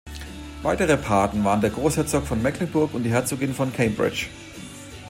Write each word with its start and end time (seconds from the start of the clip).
Weitere 0.63 0.97
Paten 0.97 1.43
waren 1.43 1.61
der 1.61 1.69
Großherzog 1.69 2.25
von 2.25 2.41
Mecklenburg 2.41 2.95
und 2.95 3.03
die 3.03 3.11
Herzogin 3.11 3.53
von 3.53 3.71
Cambridge. 3.71 4.29